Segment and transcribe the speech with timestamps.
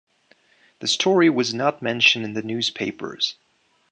[0.79, 3.35] The story was not mentioned in the newspapers.